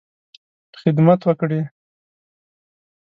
[0.81, 1.61] خدمت وکړې.